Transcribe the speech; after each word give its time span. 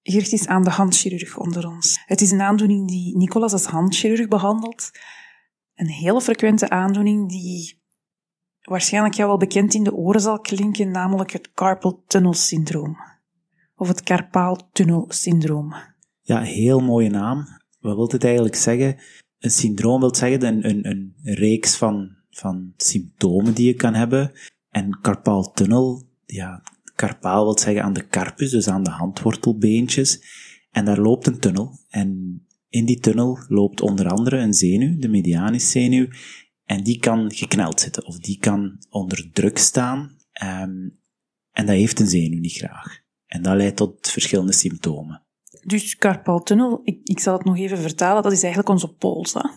gericht 0.02 0.32
is 0.32 0.46
aan 0.46 0.64
de 0.64 0.70
handchirurg 0.70 1.38
onder 1.38 1.66
ons. 1.66 1.98
Het 2.06 2.20
is 2.20 2.30
een 2.30 2.40
aandoening 2.40 2.88
die 2.88 3.16
Nicolas 3.16 3.52
als 3.52 3.64
handchirurg 3.64 4.28
behandelt. 4.28 4.90
Een 5.74 5.88
hele 5.88 6.20
frequente 6.20 6.68
aandoening 6.68 7.28
die 7.28 7.79
waarschijnlijk 8.60 9.14
jou 9.14 9.28
wel 9.28 9.38
bekend 9.38 9.74
in 9.74 9.84
de 9.84 9.94
oren 9.94 10.20
zal 10.20 10.40
klinken, 10.40 10.90
namelijk 10.90 11.30
het 11.30 11.52
carpal 11.52 12.02
tunnel 12.06 12.34
syndroom. 12.34 12.96
Of 13.76 13.88
het 13.88 14.02
carpaaltunnel 14.02 15.04
syndroom. 15.08 15.74
Ja, 16.20 16.42
heel 16.42 16.80
mooie 16.80 17.10
naam. 17.10 17.46
Wat 17.80 17.94
wil 17.94 18.08
het 18.08 18.24
eigenlijk 18.24 18.54
zeggen? 18.54 18.96
Een 19.38 19.50
syndroom 19.50 20.00
wil 20.00 20.14
zeggen 20.14 20.44
een, 20.44 20.88
een, 20.88 21.14
reeks 21.22 21.76
van, 21.76 22.16
van 22.30 22.72
symptomen 22.76 23.54
die 23.54 23.66
je 23.66 23.74
kan 23.74 23.94
hebben. 23.94 24.32
En 24.68 24.98
carpaaltunnel, 25.00 26.02
ja, 26.26 26.62
carpaal 26.94 27.44
wil 27.44 27.58
zeggen 27.58 27.82
aan 27.82 27.92
de 27.92 28.06
carpus, 28.06 28.50
dus 28.50 28.68
aan 28.68 28.82
de 28.82 28.90
handwortelbeentjes. 28.90 30.22
En 30.70 30.84
daar 30.84 31.00
loopt 31.00 31.26
een 31.26 31.38
tunnel. 31.38 31.78
En 31.88 32.40
in 32.68 32.84
die 32.84 33.00
tunnel 33.00 33.38
loopt 33.48 33.80
onder 33.80 34.08
andere 34.08 34.36
een 34.36 34.54
zenuw, 34.54 34.98
de 34.98 35.08
medianiszenuw. 35.08 36.06
En 36.70 36.82
die 36.82 36.98
kan 36.98 37.32
gekneld 37.32 37.80
zitten, 37.80 38.06
of 38.06 38.18
die 38.18 38.38
kan 38.38 38.78
onder 38.90 39.30
druk 39.32 39.58
staan. 39.58 40.18
ehm, 40.32 40.88
en 41.52 41.66
dat 41.66 41.68
heeft 41.68 42.00
een 42.00 42.06
zenuw 42.06 42.40
niet 42.40 42.52
graag. 42.52 42.98
En 43.26 43.42
dat 43.42 43.56
leidt 43.56 43.76
tot 43.76 44.08
verschillende 44.08 44.52
symptomen. 44.52 45.22
Dus 45.64 45.96
carpaaltunnel, 45.96 46.80
ik, 46.84 47.00
ik 47.04 47.20
zal 47.20 47.36
het 47.36 47.44
nog 47.44 47.58
even 47.58 47.78
vertalen, 47.78 48.22
dat 48.22 48.32
is 48.32 48.42
eigenlijk 48.42 48.72
onze 48.72 48.92
pols. 48.92 49.32
Hè? 49.32 49.48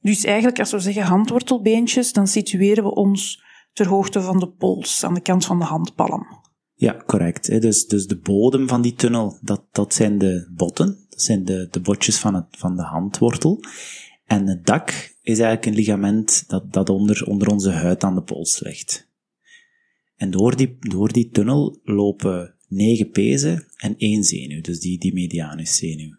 Dus 0.00 0.24
eigenlijk, 0.24 0.58
als 0.58 0.70
we 0.70 0.80
zeggen 0.80 1.02
handwortelbeentjes, 1.02 2.12
dan 2.12 2.26
situeren 2.26 2.84
we 2.84 2.94
ons 2.94 3.42
ter 3.72 3.86
hoogte 3.86 4.20
van 4.20 4.38
de 4.38 4.48
pols, 4.48 5.04
aan 5.04 5.14
de 5.14 5.20
kant 5.20 5.44
van 5.44 5.58
de 5.58 5.64
handpalm. 5.64 6.26
Ja, 6.74 7.02
correct. 7.06 7.60
Dus, 7.62 7.86
dus 7.86 8.06
de 8.06 8.18
bodem 8.18 8.68
van 8.68 8.82
die 8.82 8.94
tunnel, 8.94 9.38
dat, 9.40 9.64
dat 9.72 9.94
zijn 9.94 10.18
de 10.18 10.50
botten. 10.54 11.06
Dat 11.08 11.22
zijn 11.22 11.44
de, 11.44 11.68
de 11.70 11.80
botjes 11.80 12.18
van, 12.18 12.34
het, 12.34 12.46
van 12.50 12.76
de 12.76 12.82
handwortel. 12.82 13.64
En 14.24 14.46
het 14.46 14.66
dak 14.66 15.11
is 15.22 15.38
eigenlijk 15.38 15.66
een 15.66 15.74
ligament 15.74 16.48
dat, 16.48 16.72
dat 16.72 16.88
onder, 16.88 17.26
onder 17.26 17.48
onze 17.48 17.70
huid 17.70 18.04
aan 18.04 18.14
de 18.14 18.22
pols 18.22 18.60
ligt. 18.60 19.10
En 20.16 20.30
door 20.30 20.56
die, 20.56 20.76
door 20.78 21.12
die 21.12 21.30
tunnel 21.30 21.80
lopen 21.82 22.56
negen 22.68 23.10
pezen 23.10 23.66
en 23.76 23.96
één 23.96 24.24
zenuw, 24.24 24.60
dus 24.60 24.80
die, 24.80 24.98
die 24.98 25.14
medianuszenuw. 25.14 26.16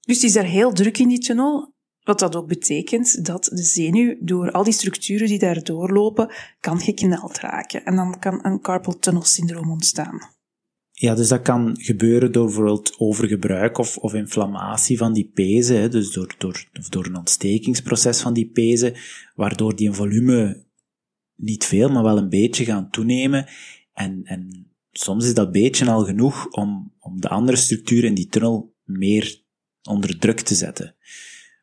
Dus 0.00 0.16
het 0.16 0.24
is 0.24 0.32
daar 0.32 0.44
heel 0.44 0.72
druk 0.72 0.98
in 0.98 1.08
die 1.08 1.18
tunnel, 1.18 1.74
wat 2.02 2.18
dat 2.18 2.36
ook 2.36 2.48
betekent 2.48 3.24
dat 3.24 3.44
de 3.44 3.62
zenuw 3.62 4.16
door 4.20 4.50
al 4.50 4.64
die 4.64 4.72
structuren 4.72 5.26
die 5.26 5.38
daar 5.38 5.62
doorlopen, 5.62 6.32
kan 6.60 6.80
gekneld 6.80 7.38
raken. 7.38 7.84
En 7.84 7.96
dan 7.96 8.18
kan 8.18 8.44
een 8.44 8.60
carpal 8.60 8.98
tunnel 8.98 9.24
syndroom 9.24 9.70
ontstaan. 9.70 10.36
Ja, 11.00 11.14
dus 11.14 11.28
dat 11.28 11.42
kan 11.42 11.76
gebeuren 11.80 12.32
door 12.32 12.44
bijvoorbeeld 12.44 12.94
overgebruik 12.98 13.78
of, 13.78 13.96
of 13.96 14.14
inflammatie 14.14 14.98
van 14.98 15.12
die 15.12 15.30
pezen, 15.34 15.90
dus 15.90 16.12
door, 16.12 16.34
door, 16.38 16.64
door 16.88 17.06
een 17.06 17.16
ontstekingsproces 17.16 18.20
van 18.20 18.32
die 18.32 18.46
pezen, 18.46 18.94
waardoor 19.34 19.76
die 19.76 19.86
in 19.86 19.94
volume 19.94 20.64
niet 21.34 21.64
veel, 21.64 21.88
maar 21.88 22.02
wel 22.02 22.18
een 22.18 22.28
beetje 22.28 22.64
gaan 22.64 22.90
toenemen. 22.90 23.46
En, 23.92 24.20
en 24.24 24.66
soms 24.92 25.24
is 25.24 25.34
dat 25.34 25.52
beetje 25.52 25.90
al 25.90 26.04
genoeg 26.04 26.50
om, 26.50 26.92
om 26.98 27.20
de 27.20 27.28
andere 27.28 27.56
structuren 27.56 28.08
in 28.08 28.14
die 28.14 28.28
tunnel 28.28 28.74
meer 28.84 29.42
onder 29.82 30.18
druk 30.18 30.40
te 30.40 30.54
zetten. 30.54 30.94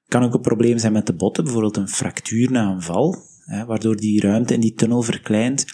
Kan 0.08 0.24
ook 0.24 0.34
een 0.34 0.42
probleem 0.42 0.78
zijn 0.78 0.94
met 0.94 1.08
de 1.08 1.16
botten, 1.16 1.44
bijvoorbeeld 1.44 1.78
een 1.78 1.90
fractuur 1.90 2.52
na 2.52 2.72
een 2.72 2.82
val, 2.82 3.16
hè, 3.40 3.66
waardoor 3.66 3.96
die 3.96 4.22
ruimte 4.22 4.54
in 4.54 4.60
die 4.60 4.74
tunnel 4.74 5.02
verkleint. 5.02 5.66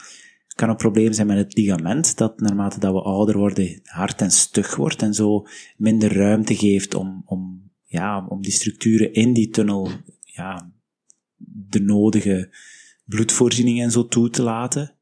Kan 0.61 0.69
een 0.69 0.75
probleem 0.75 1.13
zijn 1.13 1.27
met 1.27 1.37
het 1.37 1.57
ligament, 1.57 2.17
dat 2.17 2.39
naarmate 2.39 2.79
dat 2.79 2.93
we 2.93 3.01
ouder 3.01 3.37
worden 3.37 3.79
hard 3.83 4.21
en 4.21 4.31
stug 4.31 4.75
wordt 4.75 5.01
en 5.01 5.13
zo 5.13 5.47
minder 5.77 6.13
ruimte 6.13 6.55
geeft 6.55 6.93
om, 6.93 7.23
om, 7.25 7.71
ja, 7.83 8.25
om 8.27 8.41
die 8.41 8.51
structuren 8.51 9.13
in 9.13 9.33
die 9.33 9.49
tunnel 9.49 9.89
ja, 10.23 10.71
de 11.69 11.81
nodige 11.81 12.55
bloedvoorziening 13.05 13.81
en 13.81 13.91
zo 13.91 14.07
toe 14.07 14.29
te 14.29 14.41
laten. 14.41 14.95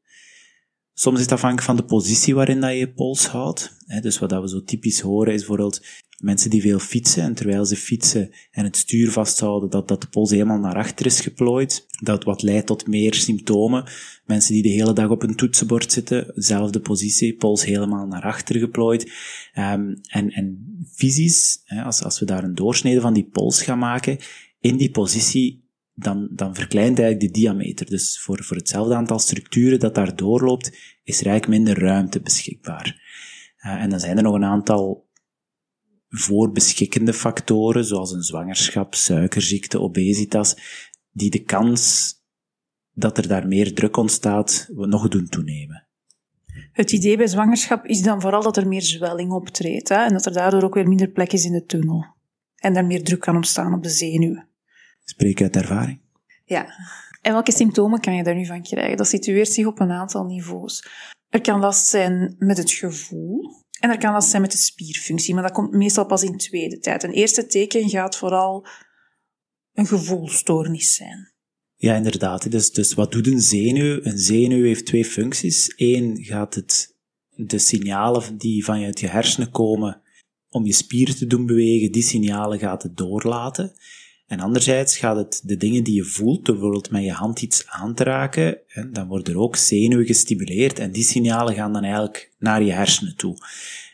Soms 1.00 1.16
is 1.16 1.22
het 1.22 1.32
afhankelijk 1.32 1.66
van 1.66 1.76
de 1.76 1.84
positie 1.84 2.34
waarin 2.34 2.60
dat 2.60 2.78
je 2.78 2.92
pols 2.92 3.26
houdt. 3.26 3.76
Dus 4.00 4.18
wat 4.18 4.30
dat 4.30 4.42
we 4.42 4.48
zo 4.48 4.64
typisch 4.64 5.00
horen 5.00 5.32
is 5.32 5.38
bijvoorbeeld 5.38 5.82
mensen 6.18 6.50
die 6.50 6.60
veel 6.60 6.78
fietsen 6.78 7.22
en 7.22 7.34
terwijl 7.34 7.64
ze 7.64 7.76
fietsen 7.76 8.30
en 8.50 8.64
het 8.64 8.76
stuur 8.76 9.10
vasthouden, 9.10 9.70
dat, 9.70 9.88
dat 9.88 10.00
de 10.00 10.06
pols 10.06 10.30
helemaal 10.30 10.58
naar 10.58 10.74
achter 10.74 11.06
is 11.06 11.20
geplooid. 11.20 11.86
Dat 12.02 12.24
wat 12.24 12.42
leidt 12.42 12.66
tot 12.66 12.86
meer 12.86 13.14
symptomen. 13.14 13.84
Mensen 14.26 14.54
die 14.54 14.62
de 14.62 14.68
hele 14.68 14.92
dag 14.92 15.08
op 15.08 15.22
een 15.22 15.36
toetsenbord 15.36 15.92
zitten, 15.92 16.32
dezelfde 16.34 16.80
positie, 16.80 17.36
pols 17.36 17.64
helemaal 17.64 18.06
naar 18.06 18.22
achter 18.22 18.58
geplooid. 18.58 19.12
Ehm, 19.52 19.94
en, 20.08 20.30
en 20.30 20.76
fysisch, 20.94 21.62
als, 21.84 22.02
als 22.02 22.18
we 22.18 22.26
daar 22.26 22.44
een 22.44 22.54
doorsnede 22.54 23.00
van 23.00 23.12
die 23.12 23.28
pols 23.32 23.62
gaan 23.62 23.78
maken, 23.78 24.18
in 24.60 24.76
die 24.76 24.90
positie 24.90 25.59
dan, 26.00 26.28
dan 26.30 26.54
verkleint 26.54 26.98
eigenlijk 26.98 27.34
de 27.34 27.40
diameter. 27.40 27.86
Dus 27.86 28.20
voor, 28.20 28.44
voor 28.44 28.56
hetzelfde 28.56 28.94
aantal 28.94 29.18
structuren 29.18 29.80
dat 29.80 29.94
daar 29.94 30.16
doorloopt, 30.16 30.76
is 31.02 31.20
er 31.20 31.26
eigenlijk 31.26 31.62
minder 31.62 31.84
ruimte 31.84 32.20
beschikbaar. 32.20 33.00
Eh, 33.56 33.82
en 33.82 33.90
dan 33.90 34.00
zijn 34.00 34.16
er 34.16 34.22
nog 34.22 34.34
een 34.34 34.44
aantal 34.44 35.08
voorbeschikkende 36.08 37.12
factoren, 37.12 37.84
zoals 37.84 38.12
een 38.12 38.22
zwangerschap, 38.22 38.94
suikerziekte, 38.94 39.80
obesitas, 39.80 40.56
die 41.10 41.30
de 41.30 41.42
kans 41.42 42.14
dat 42.92 43.18
er 43.18 43.28
daar 43.28 43.46
meer 43.46 43.74
druk 43.74 43.96
ontstaat, 43.96 44.68
nog 44.72 45.08
doen 45.08 45.28
toenemen. 45.28 45.88
Het 46.72 46.92
idee 46.92 47.16
bij 47.16 47.26
zwangerschap 47.26 47.84
is 47.84 48.02
dan 48.02 48.20
vooral 48.20 48.42
dat 48.42 48.56
er 48.56 48.68
meer 48.68 48.82
zwelling 48.82 49.32
optreedt 49.32 49.88
hè, 49.88 49.94
en 49.94 50.12
dat 50.12 50.26
er 50.26 50.32
daardoor 50.32 50.62
ook 50.62 50.74
weer 50.74 50.88
minder 50.88 51.08
plek 51.08 51.32
is 51.32 51.44
in 51.44 51.52
de 51.52 51.64
tunnel. 51.64 52.06
En 52.56 52.74
daar 52.74 52.86
meer 52.86 53.04
druk 53.04 53.20
kan 53.20 53.36
ontstaan 53.36 53.74
op 53.74 53.82
de 53.82 53.88
zenuwen. 53.88 54.49
Spreek 55.10 55.42
uit 55.42 55.56
ervaring. 55.56 56.00
Ja. 56.44 56.66
En 57.22 57.32
welke 57.32 57.52
symptomen 57.52 58.00
kan 58.00 58.14
je 58.14 58.22
daar 58.22 58.34
nu 58.34 58.46
van 58.46 58.62
krijgen? 58.62 58.96
Dat 58.96 59.06
situeert 59.06 59.52
zich 59.52 59.66
op 59.66 59.80
een 59.80 59.90
aantal 59.90 60.24
niveaus. 60.24 60.86
Er 61.28 61.40
kan 61.40 61.60
last 61.60 61.86
zijn 61.86 62.34
met 62.38 62.56
het 62.56 62.70
gevoel. 62.70 63.58
En 63.80 63.90
er 63.90 63.98
kan 63.98 64.12
last 64.12 64.30
zijn 64.30 64.42
met 64.42 64.52
de 64.52 64.58
spierfunctie, 64.58 65.34
maar 65.34 65.42
dat 65.42 65.52
komt 65.52 65.72
meestal 65.72 66.06
pas 66.06 66.22
in 66.22 66.36
tweede 66.36 66.78
tijd. 66.78 67.02
Een 67.02 67.12
eerste 67.12 67.46
teken 67.46 67.88
gaat 67.88 68.16
vooral 68.16 68.66
een 69.72 69.86
gevoelstoornis 69.86 70.94
zijn. 70.94 71.32
Ja, 71.76 71.94
inderdaad. 71.94 72.50
Dus, 72.50 72.72
dus 72.72 72.94
wat 72.94 73.12
doet 73.12 73.26
een 73.26 73.40
zenuw? 73.40 74.00
Een 74.02 74.18
zenuw 74.18 74.64
heeft 74.64 74.86
twee 74.86 75.04
functies. 75.04 75.72
Eén 75.76 76.24
gaat 76.24 76.54
het, 76.54 76.96
de 77.34 77.58
signalen 77.58 78.38
die 78.38 78.64
van 78.64 78.80
je 78.80 78.86
uit 78.86 79.00
je 79.00 79.08
hersenen 79.08 79.50
komen 79.50 80.02
om 80.48 80.66
je 80.66 80.72
spieren 80.72 81.16
te 81.16 81.26
doen 81.26 81.46
bewegen, 81.46 81.92
die 81.92 82.02
signalen 82.02 82.58
gaat 82.58 82.82
het 82.82 82.96
doorlaten. 82.96 83.72
En 84.30 84.40
anderzijds 84.40 84.96
gaat 84.96 85.16
het 85.16 85.40
de 85.44 85.56
dingen 85.56 85.84
die 85.84 85.94
je 85.94 86.04
voelt, 86.04 86.42
bijvoorbeeld 86.42 86.90
met 86.90 87.04
je 87.04 87.12
hand 87.12 87.42
iets 87.42 87.66
aan 87.66 87.94
te 87.94 88.04
raken, 88.04 88.58
dan 88.92 89.08
worden 89.08 89.34
er 89.34 89.40
ook 89.40 89.56
zenuwen 89.56 90.06
gestimuleerd 90.06 90.78
en 90.78 90.92
die 90.92 91.04
signalen 91.04 91.54
gaan 91.54 91.72
dan 91.72 91.82
eigenlijk 91.82 92.32
naar 92.38 92.62
je 92.62 92.72
hersenen 92.72 93.16
toe. 93.16 93.36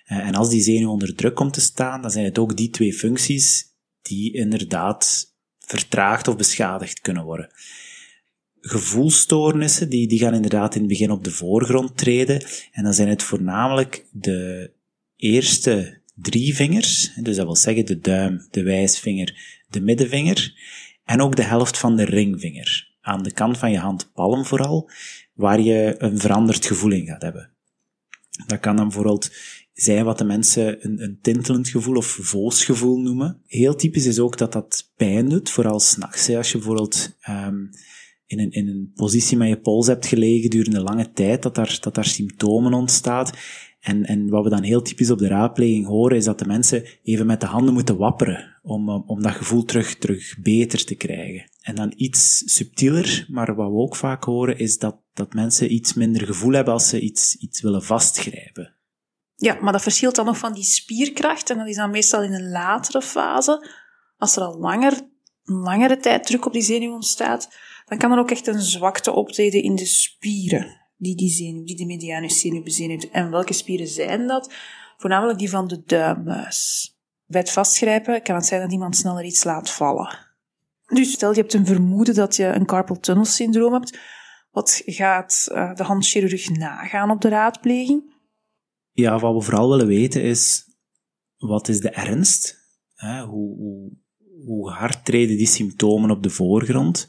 Eh, 0.05 0.19
En 0.19 0.35
als 0.35 0.51
die 0.51 0.63
zenuw 0.63 0.91
onder 0.91 1.15
druk 1.15 1.35
komt 1.35 1.53
te 1.53 1.61
staan, 1.61 2.03
dan 2.03 2.11
zijn 2.11 2.25
het 2.25 2.39
ook 2.39 2.57
die 2.57 2.71
twee 2.71 2.95
functies 2.95 3.65
die 4.03 4.33
inderdaad 4.33 5.35
vertraagd 5.59 6.29
of 6.29 6.37
beschadigd 6.37 7.01
kunnen 7.01 7.25
worden. 7.25 7.51
Gevoelstoornissen, 8.61 9.89
die, 9.89 10.09
die 10.09 10.19
gaan 10.19 10.35
inderdaad 10.35 10.75
in 10.75 10.81
het 10.81 10.91
begin 10.91 11.11
op 11.11 11.25
de 11.25 11.31
voorgrond 11.31 11.97
treden. 11.97 12.45
En 12.73 12.85
dan 12.85 12.95
zijn 12.95 13.09
het 13.09 13.23
voornamelijk 13.23 14.07
de 14.13 14.71
eerste 15.17 16.01
drie 16.15 16.55
vingers, 16.55 17.11
dus 17.15 17.37
dat 17.37 17.47
wil 17.47 17.57
zeggen 17.57 17.87
de 17.87 17.99
duim, 17.99 18.47
de 18.51 18.63
wijsvinger, 18.63 19.56
de 19.77 19.85
middenvinger, 19.85 20.55
en 21.05 21.21
ook 21.21 21.37
de 21.37 21.43
helft 21.43 21.79
van 21.79 21.97
de 21.97 22.05
ringvinger. 22.05 22.95
Aan 23.01 23.23
de 23.23 23.33
kant 23.33 23.59
van 23.59 23.71
je 23.71 23.79
handpalm 23.79 24.45
vooral, 24.45 24.91
waar 25.33 25.61
je 25.61 25.95
een 25.99 26.19
veranderd 26.19 26.67
gevoel 26.67 26.93
in 26.93 27.07
gaat 27.07 27.23
hebben. 27.23 27.51
Dat 28.47 28.61
kan 28.61 28.77
dan 28.77 28.85
bijvoorbeeld 28.85 29.31
zijn 29.73 30.05
wat 30.05 30.19
de 30.19 30.25
mensen 30.25 30.85
een, 30.85 31.03
een 31.03 31.19
tintelend 31.21 31.69
gevoel 31.69 31.97
of 31.97 32.07
voosgevoel 32.07 33.01
noemen. 33.01 33.43
Heel 33.47 33.75
typisch 33.75 34.07
is 34.07 34.19
ook 34.19 34.39
dat 34.39 34.53
dat 34.53 34.93
pijn 34.97 35.29
doet, 35.29 35.51
vooral 35.51 35.81
s'nachts. 35.81 36.31
Als 36.31 36.53
je 36.53 36.59
bijvoorbeeld 36.59 37.17
um, 37.29 37.71
in, 38.27 38.39
een, 38.39 38.51
in 38.51 38.69
een 38.69 38.93
positie 38.95 39.37
met 39.37 39.49
je 39.49 39.61
pols 39.61 39.87
hebt 39.87 40.07
gelegen 40.07 40.43
gedurende 40.43 40.81
lange 40.81 41.13
tijd, 41.13 41.43
dat 41.43 41.55
daar, 41.55 41.79
dat 41.81 41.95
daar 41.95 42.05
symptomen 42.05 42.75
ontstaat. 42.75 43.33
En, 43.81 44.05
en 44.05 44.29
wat 44.29 44.45
we 44.45 44.51
dan 44.51 44.63
heel 44.63 44.83
typisch 44.83 45.11
op 45.11 45.19
de 45.19 45.29
raadpleging 45.29 45.87
horen, 45.87 46.17
is 46.17 46.25
dat 46.25 46.39
de 46.39 46.47
mensen 46.47 46.85
even 47.03 47.27
met 47.27 47.41
de 47.41 47.47
handen 47.47 47.75
moeten 47.75 47.97
wapperen 47.97 48.59
om, 48.63 48.89
om 48.89 49.23
dat 49.23 49.33
gevoel 49.33 49.65
terug, 49.65 49.97
terug 49.97 50.37
beter 50.43 50.85
te 50.85 50.95
krijgen. 50.95 51.51
En 51.61 51.75
dan 51.75 51.93
iets 51.97 52.43
subtieler, 52.55 53.27
maar 53.29 53.55
wat 53.55 53.71
we 53.71 53.77
ook 53.77 53.97
vaak 53.97 54.25
horen, 54.25 54.59
is 54.59 54.79
dat, 54.79 54.97
dat 55.15 55.35
mensen 55.35 55.73
iets 55.73 55.95
minder 55.95 56.27
gevoel 56.27 56.53
hebben 56.53 56.73
als 56.73 56.89
ze 56.89 57.01
iets, 57.01 57.37
iets 57.37 57.61
willen 57.61 57.83
vastgrijpen. 57.83 58.75
Ja, 59.35 59.59
maar 59.61 59.73
dat 59.73 59.83
verschilt 59.83 60.15
dan 60.15 60.25
nog 60.25 60.39
van 60.39 60.53
die 60.53 60.65
spierkracht 60.65 61.51
en 61.51 61.59
dat 61.59 61.69
is 61.69 61.77
dan 61.77 61.91
meestal 61.91 62.23
in 62.23 62.33
een 62.33 62.51
latere 62.51 63.03
fase. 63.03 63.71
Als 64.17 64.37
er 64.37 64.43
al 64.43 64.59
langer, 64.59 65.09
langere 65.43 65.97
tijd 65.97 66.27
druk 66.27 66.47
op 66.47 66.53
die 66.53 66.63
zenuw 66.63 66.93
ontstaat, 66.93 67.49
dan 67.87 67.99
kan 67.99 68.13
er 68.13 68.19
ook 68.19 68.31
echt 68.31 68.47
een 68.47 68.61
zwakte 68.61 69.13
optreden 69.13 69.63
in 69.63 69.75
de 69.75 69.87
spieren 69.87 70.85
die 70.97 71.17
die 71.17 71.31
zenuw, 71.31 71.65
die 71.65 71.77
de 71.77 71.87
medianuszenuw 71.87 72.63
bezenuwt. 72.63 73.11
En 73.11 73.31
welke 73.31 73.53
spieren 73.53 73.87
zijn 73.87 74.27
dat? 74.27 74.53
Voornamelijk 74.97 75.39
die 75.39 75.51
van 75.51 75.69
de 75.69 75.83
duimmuis. 75.85 76.91
Bij 77.27 77.41
het 77.41 77.51
vastgrijpen 77.51 78.23
kan 78.23 78.35
het 78.35 78.47
zijn 78.47 78.61
dat 78.61 78.73
iemand 78.73 78.97
sneller 78.97 79.25
iets 79.25 79.45
laat 79.45 79.71
vallen. 79.71 80.19
Dus 80.87 81.13
stel 81.13 81.31
je 81.31 81.41
hebt 81.41 81.55
een 81.55 81.67
vermoeden 81.67 82.15
dat 82.15 82.37
je 82.37 82.45
een 82.45 82.67
carpal 82.67 83.01
tunnel 83.01 83.25
syndroom 83.25 83.73
hebt, 83.73 83.99
wat 84.51 84.83
gaat 84.85 85.49
uh, 85.53 85.75
de 85.75 85.83
handchirurg 85.83 86.49
nagaan 86.49 87.11
op 87.11 87.21
de 87.21 87.29
raadpleging? 87.29 88.15
Ja, 88.93 89.19
wat 89.19 89.35
we 89.35 89.41
vooral 89.41 89.71
willen 89.71 89.87
weten 89.87 90.23
is, 90.23 90.65
wat 91.37 91.69
is 91.69 91.81
de 91.81 91.91
ernst? 91.91 92.65
Hoe, 92.97 93.57
hoe, 93.57 93.93
hoe 94.45 94.71
hard 94.71 95.05
treden 95.05 95.37
die 95.37 95.47
symptomen 95.47 96.11
op 96.11 96.23
de 96.23 96.31
voorgrond? 96.31 97.07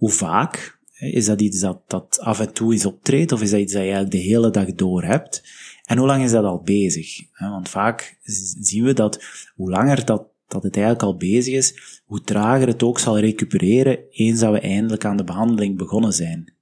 Hoe 0.00 0.10
vaak? 0.10 0.78
Is 0.98 1.26
dat 1.26 1.40
iets 1.40 1.60
dat, 1.60 1.82
dat 1.86 2.20
af 2.20 2.40
en 2.40 2.52
toe 2.52 2.74
is 2.74 2.86
optreedt, 2.86 3.32
of 3.32 3.42
is 3.42 3.50
dat 3.50 3.60
iets 3.60 3.72
dat 3.72 3.82
je 3.82 3.88
eigenlijk 3.88 4.16
de 4.16 4.30
hele 4.30 4.50
dag 4.50 4.74
door 4.74 5.04
hebt? 5.04 5.42
En 5.84 5.98
hoe 5.98 6.06
lang 6.06 6.22
is 6.22 6.30
dat 6.30 6.44
al 6.44 6.62
bezig? 6.62 7.20
Want 7.38 7.68
vaak 7.68 8.18
zien 8.60 8.84
we 8.84 8.92
dat 8.92 9.24
hoe 9.54 9.70
langer 9.70 10.04
dat, 10.04 10.26
dat 10.46 10.62
het 10.62 10.76
eigenlijk 10.76 11.04
al 11.04 11.16
bezig 11.16 11.54
is, 11.54 12.00
hoe 12.04 12.20
trager 12.20 12.66
het 12.66 12.82
ook 12.82 12.98
zal 12.98 13.18
recupereren 13.18 13.98
eens 14.10 14.40
dat 14.40 14.52
we 14.52 14.60
eindelijk 14.60 15.04
aan 15.04 15.16
de 15.16 15.24
behandeling 15.24 15.76
begonnen 15.76 16.12
zijn. 16.12 16.52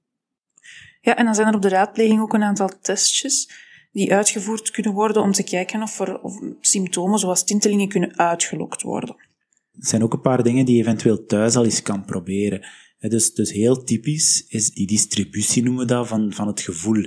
Ja, 1.01 1.15
en 1.17 1.25
dan 1.25 1.35
zijn 1.35 1.47
er 1.47 1.55
op 1.55 1.61
de 1.61 1.69
raadpleging 1.69 2.21
ook 2.21 2.33
een 2.33 2.43
aantal 2.43 2.71
testjes 2.81 3.49
die 3.91 4.13
uitgevoerd 4.13 4.71
kunnen 4.71 4.93
worden 4.93 5.21
om 5.21 5.31
te 5.31 5.43
kijken 5.43 5.81
of 5.81 5.99
er 5.99 6.21
of 6.21 6.39
symptomen 6.61 7.19
zoals 7.19 7.43
tintelingen 7.43 7.89
kunnen 7.89 8.17
uitgelokt 8.17 8.81
worden. 8.81 9.15
Er 9.79 9.87
zijn 9.87 10.03
ook 10.03 10.13
een 10.13 10.21
paar 10.21 10.43
dingen 10.43 10.65
die 10.65 10.75
je 10.75 10.81
eventueel 10.81 11.25
thuis 11.25 11.55
al 11.55 11.63
eens 11.63 11.81
kan 11.81 12.05
proberen. 12.05 12.65
Dus, 12.99 13.33
dus 13.33 13.51
heel 13.51 13.83
typisch 13.83 14.45
is 14.47 14.71
die 14.71 14.87
distributie, 14.87 15.63
noemen 15.63 15.81
we 15.81 15.87
dat, 15.87 16.07
van, 16.07 16.33
van 16.33 16.47
het 16.47 16.61
gevoel 16.61 17.05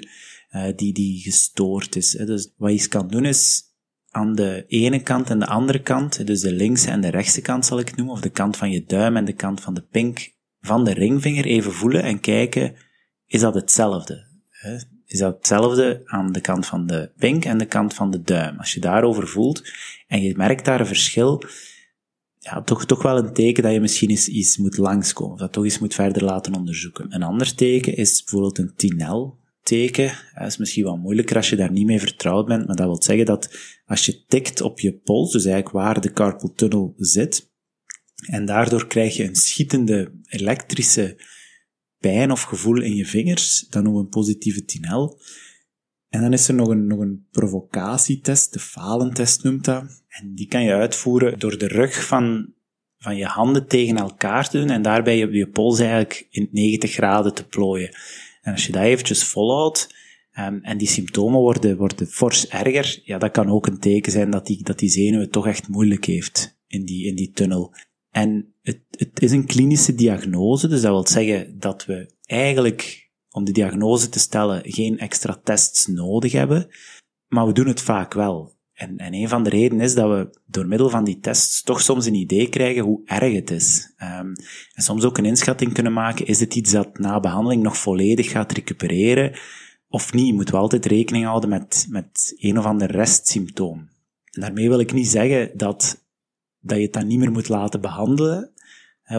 uh, 0.52 0.64
die, 0.76 0.92
die 0.92 1.20
gestoord 1.20 1.96
is. 1.96 2.10
Dus 2.10 2.52
wat 2.56 2.82
je 2.82 2.88
kan 2.88 3.08
doen 3.08 3.24
is 3.24 3.62
aan 4.10 4.34
de 4.34 4.64
ene 4.68 5.02
kant 5.02 5.30
en 5.30 5.38
de 5.38 5.46
andere 5.46 5.82
kant, 5.82 6.26
dus 6.26 6.40
de 6.40 6.52
linkse 6.52 6.90
en 6.90 7.00
de 7.00 7.08
rechtse 7.08 7.40
kant 7.40 7.66
zal 7.66 7.78
ik 7.78 7.96
noemen, 7.96 8.14
of 8.14 8.20
de 8.20 8.30
kant 8.30 8.56
van 8.56 8.70
je 8.70 8.84
duim 8.84 9.16
en 9.16 9.24
de 9.24 9.32
kant 9.32 9.60
van 9.60 9.74
de 9.74 9.82
pink 9.82 10.32
van 10.60 10.84
de 10.84 10.92
ringvinger 10.92 11.44
even 11.44 11.72
voelen 11.72 12.02
en 12.02 12.20
kijken, 12.20 12.74
is 13.26 13.40
dat 13.40 13.54
hetzelfde? 13.54 14.30
Is 15.06 15.18
dat 15.18 15.36
hetzelfde 15.36 16.02
aan 16.04 16.32
de 16.32 16.40
kant 16.40 16.66
van 16.66 16.86
de 16.86 17.10
pink 17.16 17.44
en 17.44 17.58
de 17.58 17.66
kant 17.66 17.94
van 17.94 18.10
de 18.10 18.22
duim? 18.22 18.58
Als 18.58 18.74
je 18.74 18.80
daarover 18.80 19.28
voelt 19.28 19.62
en 20.06 20.22
je 20.22 20.36
merkt 20.36 20.64
daar 20.64 20.80
een 20.80 20.86
verschil, 20.86 21.42
ja, 22.42 22.62
toch, 22.62 22.84
toch 22.84 23.02
wel 23.02 23.18
een 23.18 23.32
teken 23.32 23.62
dat 23.62 23.72
je 23.72 23.80
misschien 23.80 24.10
eens, 24.10 24.28
eens 24.28 24.56
moet 24.56 24.76
langskomen, 24.76 25.32
of 25.32 25.38
dat 25.38 25.52
toch 25.52 25.64
eens 25.64 25.78
moet 25.78 25.94
verder 25.94 26.24
laten 26.24 26.54
onderzoeken. 26.54 27.14
Een 27.14 27.22
ander 27.22 27.54
teken 27.54 27.96
is 27.96 28.20
bijvoorbeeld 28.22 28.58
een 28.58 28.74
Tinel 28.76 29.38
teken. 29.62 30.12
Dat 30.34 30.46
is 30.46 30.56
misschien 30.56 30.84
wat 30.84 30.98
moeilijker 30.98 31.36
als 31.36 31.50
je 31.50 31.56
daar 31.56 31.72
niet 31.72 31.86
mee 31.86 32.00
vertrouwd 32.00 32.46
bent, 32.46 32.66
maar 32.66 32.76
dat 32.76 32.86
wil 32.86 33.02
zeggen 33.02 33.26
dat 33.26 33.56
als 33.86 34.06
je 34.06 34.24
tikt 34.26 34.60
op 34.60 34.80
je 34.80 34.98
pols, 34.98 35.32
dus 35.32 35.44
eigenlijk 35.44 35.74
waar 35.74 36.00
de 36.00 36.12
carpal 36.12 36.52
tunnel 36.54 36.94
zit, 36.96 37.50
en 38.26 38.44
daardoor 38.44 38.86
krijg 38.86 39.16
je 39.16 39.24
een 39.24 39.36
schietende 39.36 40.20
elektrische 40.24 41.16
pijn 41.98 42.30
of 42.30 42.42
gevoel 42.42 42.80
in 42.80 42.94
je 42.94 43.06
vingers, 43.06 43.66
dan 43.70 43.82
noemen 43.82 44.00
we 44.00 44.06
een 44.06 44.12
positieve 44.12 44.64
Tinel. 44.64 45.20
En 46.12 46.20
dan 46.20 46.32
is 46.32 46.48
er 46.48 46.54
nog 46.54 46.68
een, 46.68 46.86
nog 46.86 46.98
een 46.98 47.26
provocatietest, 47.30 48.52
de 48.52 48.58
falentest 48.58 49.42
noemt 49.42 49.64
dat. 49.64 49.84
En 50.08 50.34
die 50.34 50.46
kan 50.46 50.62
je 50.62 50.72
uitvoeren 50.72 51.38
door 51.38 51.58
de 51.58 51.66
rug 51.66 52.06
van, 52.06 52.52
van 52.98 53.16
je 53.16 53.24
handen 53.24 53.66
tegen 53.66 53.96
elkaar 53.96 54.48
te 54.48 54.58
doen 54.58 54.70
en 54.70 54.82
daarbij 54.82 55.18
je, 55.18 55.30
je 55.30 55.48
pols 55.48 55.78
eigenlijk 55.78 56.26
in 56.30 56.48
90 56.52 56.92
graden 56.92 57.34
te 57.34 57.46
plooien. 57.46 57.96
En 58.42 58.52
als 58.52 58.66
je 58.66 58.72
dat 58.72 58.82
eventjes 58.82 59.24
volhoudt, 59.24 59.94
um, 60.38 60.60
en 60.62 60.78
die 60.78 60.88
symptomen 60.88 61.40
worden, 61.40 61.76
worden 61.76 62.06
fors 62.06 62.48
erger, 62.48 63.00
ja, 63.04 63.18
dat 63.18 63.30
kan 63.30 63.50
ook 63.50 63.66
een 63.66 63.78
teken 63.78 64.12
zijn 64.12 64.30
dat 64.30 64.46
die, 64.46 64.62
dat 64.62 64.78
die 64.78 64.90
zenuw 64.90 65.26
toch 65.26 65.46
echt 65.46 65.68
moeilijk 65.68 66.04
heeft 66.04 66.58
in 66.66 66.84
die, 66.84 67.06
in 67.06 67.14
die 67.14 67.30
tunnel. 67.30 67.74
En 68.10 68.54
het, 68.62 68.80
het 68.90 69.22
is 69.22 69.32
een 69.32 69.46
klinische 69.46 69.94
diagnose, 69.94 70.68
dus 70.68 70.80
dat 70.80 70.90
wil 70.90 71.06
zeggen 71.06 71.58
dat 71.58 71.84
we 71.84 72.14
eigenlijk 72.26 73.01
om 73.32 73.44
de 73.44 73.52
diagnose 73.52 74.08
te 74.08 74.18
stellen 74.18 74.62
geen 74.64 74.98
extra 74.98 75.40
tests 75.44 75.86
nodig 75.86 76.32
hebben, 76.32 76.68
maar 77.28 77.46
we 77.46 77.52
doen 77.52 77.66
het 77.66 77.80
vaak 77.80 78.12
wel. 78.14 78.60
En, 78.72 78.96
en 78.96 79.14
een 79.14 79.28
van 79.28 79.42
de 79.42 79.50
redenen 79.50 79.84
is 79.84 79.94
dat 79.94 80.08
we 80.08 80.40
door 80.46 80.66
middel 80.66 80.90
van 80.90 81.04
die 81.04 81.18
tests 81.18 81.62
toch 81.62 81.80
soms 81.80 82.06
een 82.06 82.14
idee 82.14 82.48
krijgen 82.48 82.82
hoe 82.82 83.02
erg 83.04 83.34
het 83.34 83.50
is. 83.50 83.94
Um, 84.02 84.32
en 84.72 84.82
soms 84.82 85.04
ook 85.04 85.18
een 85.18 85.24
inschatting 85.24 85.72
kunnen 85.72 85.92
maken, 85.92 86.26
is 86.26 86.40
het 86.40 86.54
iets 86.54 86.70
dat 86.70 86.98
na 86.98 87.20
behandeling 87.20 87.62
nog 87.62 87.76
volledig 87.76 88.30
gaat 88.30 88.52
recupereren 88.52 89.38
of 89.88 90.12
niet? 90.12 90.34
Moeten 90.34 90.54
we 90.54 90.60
altijd 90.60 90.86
rekening 90.86 91.24
houden 91.24 91.48
met, 91.48 91.86
met 91.88 92.34
een 92.36 92.58
of 92.58 92.64
ander 92.64 92.90
restsymptoom. 92.90 93.78
En 94.30 94.40
daarmee 94.40 94.68
wil 94.68 94.80
ik 94.80 94.92
niet 94.92 95.08
zeggen 95.08 95.50
dat, 95.56 96.04
dat 96.60 96.76
je 96.76 96.82
het 96.82 96.92
dan 96.92 97.06
niet 97.06 97.18
meer 97.18 97.32
moet 97.32 97.48
laten 97.48 97.80
behandelen, 97.80 98.52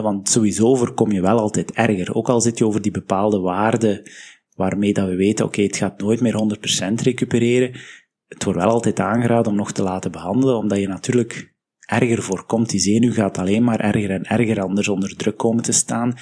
want 0.02 0.28
sowieso 0.28 0.74
voorkom 0.74 1.12
je 1.12 1.20
wel 1.20 1.38
altijd 1.38 1.72
erger. 1.72 2.14
Ook 2.14 2.28
al 2.28 2.40
zit 2.40 2.58
je 2.58 2.66
over 2.66 2.82
die 2.82 2.92
bepaalde 2.92 3.38
waarde 3.38 4.10
waarmee 4.54 4.92
dat 4.92 5.08
we 5.08 5.14
weten, 5.14 5.44
oké, 5.44 5.62
het 5.62 5.76
gaat 5.76 6.00
nooit 6.00 6.20
meer 6.20 6.58
100% 6.90 7.02
recupereren. 7.02 7.80
Het 8.26 8.44
wordt 8.44 8.58
wel 8.58 8.70
altijd 8.70 9.00
aangeraden 9.00 9.52
om 9.52 9.58
nog 9.58 9.72
te 9.72 9.82
laten 9.82 10.12
behandelen, 10.12 10.56
omdat 10.56 10.78
je 10.78 10.88
natuurlijk 10.88 11.54
erger 11.86 12.22
voorkomt. 12.22 12.70
Die 12.70 12.80
zenuw 12.80 13.12
gaat 13.12 13.38
alleen 13.38 13.64
maar 13.64 13.80
erger 13.80 14.10
en 14.10 14.24
erger 14.24 14.60
anders 14.60 14.88
onder 14.88 15.16
druk 15.16 15.36
komen 15.36 15.62
te 15.62 15.72
staan. 15.72 16.14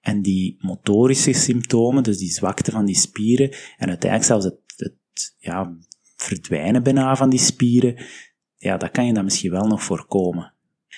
En 0.00 0.22
die 0.22 0.56
motorische 0.58 1.32
symptomen, 1.32 2.02
dus 2.02 2.18
die 2.18 2.32
zwakte 2.32 2.70
van 2.70 2.84
die 2.84 2.96
spieren, 2.96 3.50
en 3.76 3.88
uiteindelijk 3.88 4.24
zelfs 4.24 4.44
het, 4.44 4.58
het 4.76 5.34
ja, 5.38 5.76
verdwijnen 6.16 6.82
bijna 6.82 7.16
van 7.16 7.30
die 7.30 7.38
spieren, 7.38 8.04
ja, 8.56 8.76
dat 8.76 8.90
kan 8.90 9.06
je 9.06 9.12
dan 9.12 9.24
misschien 9.24 9.50
wel 9.50 9.66
nog 9.66 9.82
voorkomen. 9.82 10.54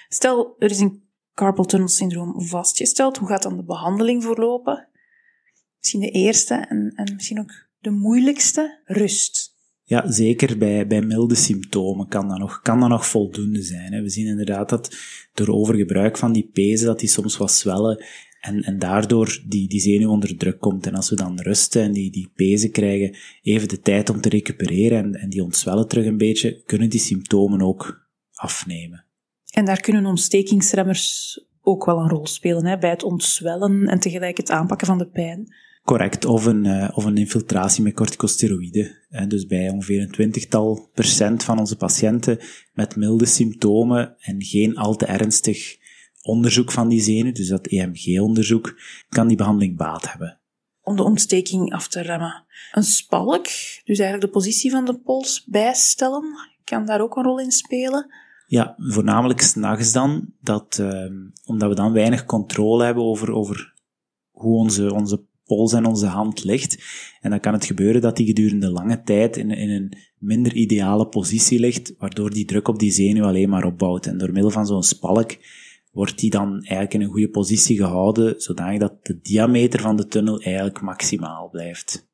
Stel, 0.08 0.56
er 0.58 0.70
is 0.70 0.80
een 0.80 1.08
carpal 1.38 1.64
tunnel 1.64 1.88
syndroom 1.88 2.42
vastgesteld. 2.42 3.16
Hoe 3.16 3.28
gaat 3.28 3.42
dan 3.42 3.57
de 3.57 3.64
behandeling 3.64 4.23
verlopen? 4.23 4.88
Misschien 5.78 6.00
de 6.00 6.11
eerste 6.11 6.54
en, 6.54 6.92
en 6.95 7.14
misschien 7.14 7.40
ook 7.40 7.52
de 7.78 7.90
moeilijkste, 7.90 8.83
rust. 8.85 9.57
Ja, 9.83 10.11
zeker 10.11 10.59
bij, 10.59 10.87
bij 10.87 11.02
milde 11.02 11.35
symptomen 11.35 12.09
kan 12.09 12.28
dat 12.28 12.38
nog, 12.38 12.61
kan 12.62 12.80
dat 12.80 12.88
nog 12.88 13.07
voldoende 13.07 13.62
zijn. 13.62 14.02
We 14.02 14.09
zien 14.09 14.26
inderdaad 14.26 14.68
dat 14.68 14.97
door 15.35 15.49
overgebruik 15.49 16.16
van 16.16 16.33
die 16.33 16.50
pezen, 16.52 16.87
dat 16.87 17.00
die 17.00 17.09
soms 17.09 17.37
wat 17.37 17.52
zwellen 17.52 18.04
en, 18.40 18.62
en 18.62 18.78
daardoor 18.78 19.42
die, 19.47 19.68
die 19.68 19.80
zenuw 19.80 20.11
onder 20.11 20.37
druk 20.37 20.61
komt. 20.61 20.87
En 20.87 20.95
als 20.95 21.11
we 21.11 21.16
dan 21.16 21.40
rusten 21.40 21.83
en 21.83 21.92
die, 21.92 22.11
die 22.11 22.30
pezen 22.35 22.71
krijgen, 22.71 23.16
even 23.42 23.68
de 23.68 23.80
tijd 23.80 24.11
om 24.11 24.21
te 24.21 24.28
recupereren 24.28 24.99
en, 24.99 25.14
en 25.14 25.28
die 25.28 25.42
ontzwellen 25.42 25.88
terug 25.88 26.07
een 26.07 26.16
beetje, 26.16 26.62
kunnen 26.66 26.90
die 26.90 27.00
symptomen 27.00 27.62
ook 27.62 28.09
afnemen. 28.35 29.08
En 29.50 29.64
daar 29.64 29.81
kunnen 29.81 30.07
ontstekingsremmers 30.07 31.40
ook 31.62 31.85
wel 31.85 31.99
een 31.99 32.09
rol 32.09 32.26
spelen, 32.26 32.67
hè, 32.67 32.78
bij 32.78 32.90
het 32.90 33.02
ontzwellen 33.02 33.87
en 33.87 34.00
tegelijk 34.00 34.37
het 34.37 34.50
aanpakken 34.50 34.87
van 34.87 34.99
de 34.99 35.09
pijn. 35.09 35.55
Correct, 35.85 36.25
of 36.25 36.45
een, 36.45 36.64
uh, 36.64 36.90
of 36.95 37.05
een 37.05 37.17
infiltratie 37.17 37.83
met 37.83 37.95
corticosteroïden. 37.95 38.97
Dus 39.28 39.47
bij 39.47 39.69
ongeveer 39.69 40.00
een 40.00 40.11
twintigtal 40.11 40.88
procent 40.95 41.45
van 41.45 41.59
onze 41.59 41.76
patiënten 41.76 42.38
met 42.73 42.97
milde 42.97 43.26
symptomen 43.26 44.17
en 44.19 44.45
geen 44.45 44.76
al 44.76 44.97
te 44.97 45.07
ernstig 45.07 45.76
onderzoek 46.23 46.73
van 46.73 46.88
die 46.88 47.00
zenuw, 47.00 47.33
dus 47.33 47.49
dat 47.49 47.67
EMG-onderzoek, 47.67 48.81
kan 49.09 49.28
die 49.28 49.37
behandeling 49.37 49.76
baat 49.76 50.11
hebben. 50.11 50.40
Om 50.83 50.97
de 50.97 51.02
ontsteking 51.02 51.73
af 51.73 51.88
te 51.88 52.00
remmen. 52.00 52.45
Een 52.73 52.83
spalk, 52.83 53.45
dus 53.85 53.99
eigenlijk 53.99 54.21
de 54.21 54.38
positie 54.38 54.71
van 54.71 54.85
de 54.85 54.99
pols 54.99 55.45
bijstellen, 55.47 56.25
kan 56.64 56.87
daar 56.87 57.00
ook 57.00 57.17
een 57.17 57.23
rol 57.23 57.40
in 57.40 57.50
spelen. 57.50 58.12
Ja, 58.50 58.75
voornamelijk 58.78 59.40
s'nachts 59.40 59.93
dan, 59.93 60.33
dat, 60.40 60.78
uh, 60.81 61.05
omdat 61.45 61.69
we 61.69 61.75
dan 61.75 61.93
weinig 61.93 62.25
controle 62.25 62.85
hebben 62.85 63.05
over, 63.05 63.33
over 63.33 63.75
hoe 64.31 64.57
onze, 64.57 64.95
onze 64.95 65.25
pols 65.45 65.73
en 65.73 65.85
onze 65.85 66.07
hand 66.07 66.45
ligt. 66.45 66.83
En 67.21 67.31
dan 67.31 67.40
kan 67.40 67.52
het 67.52 67.64
gebeuren 67.64 68.00
dat 68.00 68.17
die 68.17 68.26
gedurende 68.26 68.71
lange 68.71 69.02
tijd 69.02 69.37
in, 69.37 69.50
in 69.50 69.71
een 69.71 69.93
minder 70.19 70.55
ideale 70.55 71.07
positie 71.07 71.59
ligt, 71.59 71.95
waardoor 71.99 72.31
die 72.31 72.45
druk 72.45 72.69
op 72.69 72.78
die 72.78 72.93
zenuw 72.93 73.25
alleen 73.25 73.49
maar 73.49 73.64
opbouwt. 73.64 74.07
En 74.07 74.19
door 74.19 74.33
middel 74.33 74.50
van 74.50 74.67
zo'n 74.67 74.83
spalk 74.83 75.37
wordt 75.93 76.19
die 76.19 76.31
dan 76.31 76.52
eigenlijk 76.52 76.95
in 76.95 77.00
een 77.00 77.11
goede 77.11 77.31
positie 77.31 77.76
gehouden, 77.76 78.40
zodanig 78.40 78.78
dat 78.78 79.07
de 79.07 79.21
diameter 79.21 79.81
van 79.81 79.97
de 79.97 80.07
tunnel 80.07 80.40
eigenlijk 80.40 80.81
maximaal 80.81 81.49
blijft. 81.49 82.07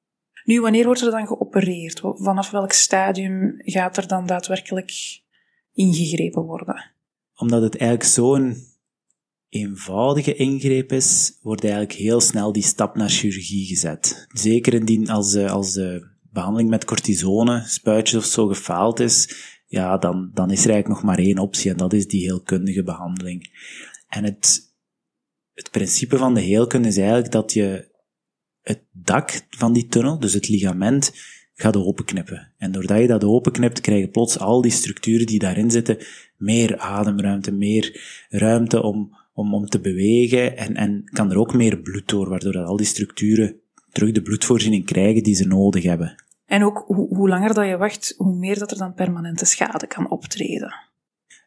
Nu, 0.45 0.61
wanneer 0.61 0.85
wordt 0.85 1.01
er 1.01 1.11
dan 1.11 1.27
geopereerd? 1.27 2.01
Vanaf 2.01 2.51
welk 2.51 2.73
stadium 2.73 3.55
gaat 3.57 3.97
er 3.97 4.09
dan 4.09 4.27
daadwerkelijk 4.27 5.23
ingegrepen 5.75 6.43
worden? 6.43 6.93
Omdat 7.35 7.63
het 7.63 7.77
eigenlijk 7.77 8.11
zo'n 8.11 8.57
eenvoudige 9.49 10.35
ingreep 10.35 10.93
is, 10.93 11.39
wordt 11.43 11.63
eigenlijk 11.63 11.93
heel 11.93 12.21
snel 12.21 12.53
die 12.53 12.63
stap 12.63 12.97
naar 12.97 13.09
chirurgie 13.09 13.67
gezet. 13.67 14.27
Zeker 14.29 14.75
indien 14.75 15.09
als, 15.09 15.37
als 15.37 15.73
de 15.73 16.13
behandeling 16.31 16.71
met 16.71 16.85
cortisone, 16.85 17.63
spuitjes 17.67 18.19
of 18.19 18.25
zo 18.25 18.47
gefaald 18.47 19.01
is, 19.01 19.35
ja, 19.67 19.99
dan, 19.99 20.31
dan 20.35 20.51
is 20.51 20.65
er 20.65 20.71
eigenlijk 20.71 20.89
nog 20.89 21.03
maar 21.03 21.25
één 21.25 21.39
optie 21.39 21.71
en 21.71 21.77
dat 21.77 21.93
is 21.93 22.07
die 22.07 22.23
heelkundige 22.23 22.83
behandeling. 22.83 23.51
En 24.09 24.25
het, 24.25 24.75
het 25.53 25.71
principe 25.71 26.17
van 26.17 26.35
de 26.35 26.41
heelkunde 26.41 26.89
is 26.89 26.97
eigenlijk 26.97 27.33
dat 27.33 27.53
je 27.53 27.93
het 28.61 28.85
dak 28.93 29.47
van 29.51 29.73
die 29.73 29.87
tunnel, 29.87 30.19
dus 30.19 30.33
het 30.33 30.49
ligament, 30.49 31.13
gaat 31.55 31.77
openknippen. 31.77 32.53
En 32.59 32.73
doordat 32.73 32.99
je 32.99 33.07
dat 33.07 33.25
openknipt, 33.25 33.81
krijg 33.81 34.01
je 34.01 34.09
plots 34.09 34.39
al 34.39 34.61
die 34.61 34.71
structuren 34.71 35.27
die 35.27 35.39
daarin 35.39 35.71
zitten, 35.71 35.99
meer 36.37 36.79
ademruimte, 36.79 37.53
meer 37.53 38.01
ruimte 38.29 38.83
om, 38.83 39.17
om, 39.33 39.55
om 39.55 39.67
te 39.67 39.81
bewegen 39.81 40.57
en, 40.57 40.75
en 40.75 41.05
kan 41.05 41.31
er 41.31 41.39
ook 41.39 41.55
meer 41.55 41.79
bloed 41.79 42.09
door, 42.09 42.29
waardoor 42.29 42.53
dat 42.53 42.67
al 42.67 42.77
die 42.77 42.87
structuren 42.87 43.61
terug 43.93 44.13
de 44.13 44.23
bloedvoorziening 44.23 44.87
krijgen 44.87 45.23
die 45.23 45.35
ze 45.35 45.47
nodig 45.47 45.83
hebben. 45.83 46.25
En 46.47 46.65
ook 46.65 46.85
hoe, 46.87 47.17
hoe 47.17 47.29
langer 47.29 47.55
dat 47.55 47.67
je 47.67 47.77
wacht, 47.77 48.15
hoe 48.17 48.37
meer 48.37 48.59
dat 48.59 48.71
er 48.71 48.79
dan 48.79 48.95
permanente 48.95 49.45
schade 49.45 49.87
kan 49.87 50.11
optreden. 50.11 50.75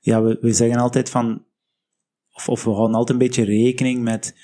Ja, 0.01 0.21
we, 0.23 0.37
we 0.41 0.53
zeggen 0.53 0.79
altijd 0.79 1.09
van, 1.09 1.45
of, 2.33 2.49
of 2.49 2.63
we 2.63 2.69
houden 2.69 2.95
altijd 2.95 3.19
een 3.19 3.27
beetje 3.27 3.43
rekening 3.43 4.01
met 4.01 4.35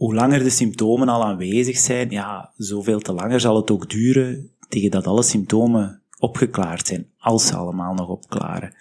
hoe 0.00 0.14
langer 0.14 0.42
de 0.42 0.50
symptomen 0.50 1.08
al 1.08 1.24
aanwezig 1.24 1.78
zijn, 1.78 2.10
ja, 2.10 2.52
zoveel 2.56 3.00
te 3.00 3.12
langer 3.12 3.40
zal 3.40 3.56
het 3.56 3.70
ook 3.70 3.90
duren 3.90 4.50
tegen 4.68 4.90
dat 4.90 5.06
alle 5.06 5.22
symptomen 5.22 6.02
opgeklaard 6.18 6.86
zijn, 6.86 7.10
als 7.18 7.46
ze 7.46 7.56
allemaal 7.56 7.94
nog 7.94 8.08
opklaren. 8.08 8.74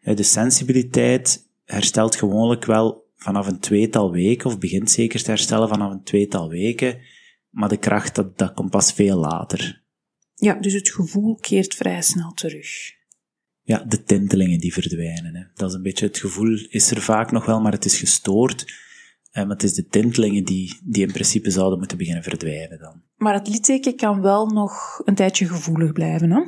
De 0.00 0.22
sensibiliteit 0.22 1.46
herstelt 1.64 2.16
gewoonlijk 2.16 2.64
wel 2.64 3.06
vanaf 3.16 3.46
een 3.46 3.58
tweetal 3.58 4.10
weken, 4.10 4.46
of 4.46 4.58
begint 4.58 4.90
zeker 4.90 5.22
te 5.22 5.30
herstellen 5.30 5.68
vanaf 5.68 5.92
een 5.92 6.02
tweetal 6.02 6.48
weken, 6.48 6.98
maar 7.50 7.68
de 7.68 7.76
kracht, 7.76 8.14
dat, 8.14 8.38
dat 8.38 8.54
komt 8.54 8.70
pas 8.70 8.92
veel 8.92 9.16
later. 9.16 9.82
Ja, 10.34 10.54
dus 10.54 10.72
het 10.72 10.90
gevoel 10.90 11.34
keert 11.34 11.74
vrij 11.74 12.02
snel 12.02 12.32
terug. 12.32 12.68
Ja, 13.62 13.84
de 13.88 14.02
tintelingen 14.02 14.60
die 14.60 14.72
verdwijnen. 14.72 15.34
Hè. 15.34 15.44
Dat 15.54 15.68
is 15.68 15.76
een 15.76 15.82
beetje 15.82 16.06
het 16.06 16.18
gevoel, 16.18 16.66
is 16.68 16.90
er 16.90 17.00
vaak 17.00 17.30
nog 17.30 17.44
wel, 17.46 17.60
maar 17.60 17.72
het 17.72 17.84
is 17.84 17.98
gestoord. 17.98 18.86
Eh, 19.38 19.44
maar 19.44 19.54
het 19.54 19.62
is 19.62 19.74
de 19.74 19.86
tintelingen 19.86 20.44
die, 20.44 20.78
die 20.84 21.06
in 21.06 21.12
principe 21.12 21.50
zouden 21.50 21.78
moeten 21.78 21.96
beginnen 21.96 22.22
verdwijnen 22.22 22.78
dan. 22.78 23.02
Maar 23.16 23.34
het 23.34 23.48
litteken 23.48 23.96
kan 23.96 24.20
wel 24.20 24.46
nog 24.46 25.02
een 25.04 25.14
tijdje 25.14 25.46
gevoelig 25.48 25.92
blijven, 25.92 26.30
hè? 26.30 26.40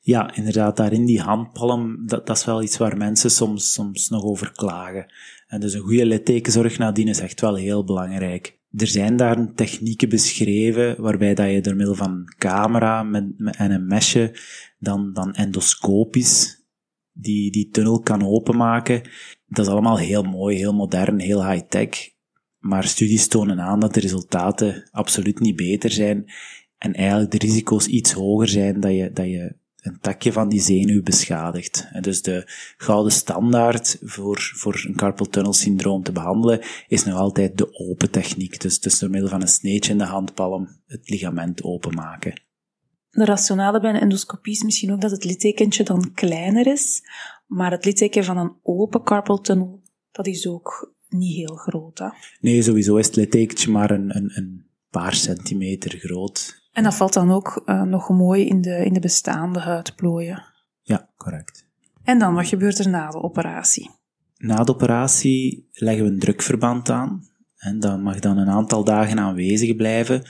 Ja, 0.00 0.34
inderdaad, 0.34 0.76
daarin 0.76 1.04
die 1.04 1.20
handpalm, 1.20 2.06
dat, 2.06 2.26
dat 2.26 2.36
is 2.36 2.44
wel 2.44 2.62
iets 2.62 2.76
waar 2.76 2.96
mensen 2.96 3.30
soms, 3.30 3.72
soms 3.72 4.08
nog 4.08 4.22
over 4.22 4.52
klagen. 4.52 5.12
En 5.46 5.60
dus 5.60 5.74
een 5.74 5.80
goede 5.80 6.06
littekenzorg 6.06 6.78
nadien 6.78 7.08
is 7.08 7.20
echt 7.20 7.40
wel 7.40 7.54
heel 7.54 7.84
belangrijk. 7.84 8.58
Er 8.72 8.86
zijn 8.86 9.16
daar 9.16 9.54
technieken 9.54 10.08
beschreven 10.08 11.02
waarbij 11.02 11.34
dat 11.34 11.50
je 11.50 11.60
door 11.60 11.76
middel 11.76 11.94
van 11.94 12.10
een 12.10 12.34
camera 12.38 13.02
met, 13.02 13.24
en 13.36 13.70
een 13.70 13.86
mesje 13.86 14.38
dan, 14.78 15.12
dan 15.12 15.34
endoscopisch 15.34 16.66
die, 17.12 17.50
die 17.50 17.68
tunnel 17.68 18.00
kan 18.00 18.26
openmaken. 18.26 19.02
Dat 19.46 19.66
is 19.66 19.72
allemaal 19.72 19.98
heel 19.98 20.22
mooi, 20.22 20.56
heel 20.56 20.74
modern, 20.74 21.20
heel 21.20 21.50
high-tech. 21.50 22.16
Maar 22.58 22.84
studies 22.84 23.28
tonen 23.28 23.60
aan 23.60 23.80
dat 23.80 23.94
de 23.94 24.00
resultaten 24.00 24.88
absoluut 24.90 25.40
niet 25.40 25.56
beter 25.56 25.90
zijn 25.90 26.30
en 26.78 26.94
eigenlijk 26.94 27.30
de 27.30 27.38
risico's 27.38 27.86
iets 27.86 28.12
hoger 28.12 28.48
zijn 28.48 28.80
dat 28.80 28.92
je, 28.92 29.10
dat 29.12 29.26
je 29.26 29.56
een 29.80 30.00
takje 30.00 30.32
van 30.32 30.48
die 30.48 30.60
zenuw 30.60 31.02
beschadigt. 31.02 31.88
En 31.92 32.02
dus 32.02 32.22
de 32.22 32.42
gouden 32.76 33.12
standaard 33.12 33.98
voor, 34.02 34.52
voor 34.54 34.84
een 34.86 34.96
carpal 34.96 35.26
tunnel 35.26 35.52
syndroom 35.52 36.02
te 36.02 36.12
behandelen 36.12 36.60
is 36.88 37.04
nog 37.04 37.18
altijd 37.18 37.58
de 37.58 37.78
open 37.78 38.10
techniek. 38.10 38.60
Dus, 38.60 38.80
dus 38.80 38.98
door 38.98 39.10
middel 39.10 39.30
van 39.30 39.40
een 39.40 39.48
sneetje 39.48 39.92
in 39.92 39.98
de 39.98 40.04
handpalm 40.04 40.68
het 40.86 41.08
ligament 41.08 41.62
openmaken. 41.62 42.42
De 43.10 43.24
rationale 43.24 43.80
bij 43.80 43.90
een 43.90 44.00
endoscopie 44.00 44.52
is 44.52 44.62
misschien 44.62 44.92
ook 44.92 45.00
dat 45.00 45.10
het 45.10 45.24
littekentje 45.24 45.84
dan 45.84 46.12
kleiner 46.14 46.66
is, 46.66 47.02
maar 47.46 47.70
het 47.70 47.84
litteken 47.84 48.24
van 48.24 48.36
een 48.36 48.56
open 48.62 49.02
carpal 49.02 49.40
tunnel, 49.40 49.82
dat 50.10 50.26
is 50.26 50.46
ook 50.46 50.96
niet 51.08 51.36
heel 51.36 51.56
groot. 51.56 51.98
Hè? 51.98 52.08
Nee, 52.40 52.62
sowieso 52.62 52.96
is 52.96 53.06
het 53.06 53.16
littekentje 53.16 53.70
maar 53.70 53.90
een, 53.90 54.16
een, 54.16 54.30
een 54.34 54.66
paar 54.90 55.14
centimeter 55.14 55.98
groot. 55.98 56.66
En 56.72 56.82
dat 56.82 56.94
valt 56.94 57.12
dan 57.12 57.30
ook 57.30 57.62
uh, 57.66 57.82
nog 57.82 58.08
mooi 58.08 58.46
in 58.46 58.60
de, 58.60 58.84
in 58.84 58.92
de 58.92 59.00
bestaande 59.00 59.58
huidplooien. 59.58 60.44
Ja, 60.82 61.10
correct. 61.16 61.66
En 62.02 62.18
dan, 62.18 62.34
wat 62.34 62.46
gebeurt 62.46 62.78
er 62.78 62.88
na 62.88 63.10
de 63.10 63.22
operatie? 63.22 63.90
Na 64.36 64.64
de 64.64 64.72
operatie 64.72 65.68
leggen 65.72 66.04
we 66.04 66.10
een 66.10 66.18
drukverband 66.18 66.90
aan. 66.90 67.26
En 67.56 67.80
dat 67.80 68.02
mag 68.02 68.18
dan 68.18 68.38
een 68.38 68.48
aantal 68.48 68.84
dagen 68.84 69.18
aanwezig 69.18 69.76
blijven. 69.76 70.22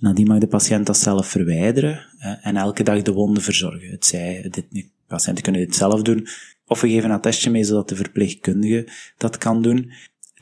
Nadien 0.00 0.26
mag 0.26 0.38
de 0.38 0.46
patiënt 0.46 0.86
dat 0.86 0.96
zelf 0.96 1.26
verwijderen 1.26 2.06
en 2.42 2.56
elke 2.56 2.82
dag 2.82 3.02
de 3.02 3.12
wonden 3.12 3.42
verzorgen. 3.42 3.90
Het 3.90 4.04
zij, 4.04 4.46
dit, 4.50 4.90
patiënten 5.06 5.42
kunnen 5.42 5.60
dit 5.60 5.74
zelf 5.74 6.02
doen, 6.02 6.26
of 6.66 6.80
we 6.80 6.88
geven 6.88 7.10
een 7.10 7.16
attestje 7.16 7.50
mee 7.50 7.64
zodat 7.64 7.88
de 7.88 7.96
verpleegkundige 7.96 8.88
dat 9.16 9.38
kan 9.38 9.62
doen. 9.62 9.92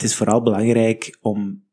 Het 0.00 0.08
is 0.08 0.16
vooral 0.16 0.42
belangrijk 0.42 1.18
om 1.20 1.64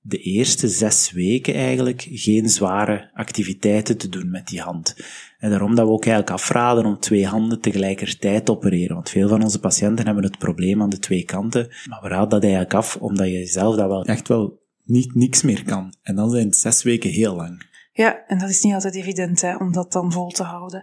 de 0.00 0.18
eerste 0.18 0.68
zes 0.68 1.10
weken 1.10 1.54
eigenlijk 1.54 2.06
geen 2.10 2.48
zware 2.48 3.10
activiteiten 3.14 3.98
te 3.98 4.08
doen 4.08 4.30
met 4.30 4.46
die 4.46 4.60
hand. 4.60 4.96
En 5.38 5.50
daarom 5.50 5.74
dat 5.74 5.86
we 5.86 5.92
ook 5.92 6.04
eigenlijk 6.04 6.34
afraden 6.36 6.84
om 6.84 6.98
twee 6.98 7.26
handen 7.26 7.60
tegelijkertijd 7.60 8.44
te 8.44 8.52
opereren. 8.52 8.94
Want 8.94 9.10
veel 9.10 9.28
van 9.28 9.42
onze 9.42 9.60
patiënten 9.60 10.06
hebben 10.06 10.24
het 10.24 10.38
probleem 10.38 10.82
aan 10.82 10.90
de 10.90 10.98
twee 10.98 11.24
kanten. 11.24 11.68
Maar 11.88 12.02
we 12.02 12.08
raden 12.08 12.28
dat 12.28 12.42
eigenlijk 12.42 12.74
af, 12.74 12.96
omdat 12.96 13.28
je 13.28 13.46
zelf 13.46 13.76
dat 13.76 13.88
wel 13.88 14.04
echt 14.04 14.28
wel 14.28 14.62
niet 14.84 15.14
niks 15.14 15.42
meer 15.42 15.64
kan. 15.64 15.94
En 16.02 16.16
dan 16.16 16.30
zijn 16.30 16.46
het 16.46 16.56
zes 16.56 16.82
weken 16.82 17.10
heel 17.10 17.34
lang. 17.34 17.66
Ja, 17.92 18.26
en 18.26 18.38
dat 18.38 18.50
is 18.50 18.62
niet 18.62 18.74
altijd 18.74 18.94
evident 18.94 19.40
hè, 19.40 19.56
om 19.56 19.72
dat 19.72 19.92
dan 19.92 20.12
vol 20.12 20.28
te 20.28 20.42
houden. 20.42 20.82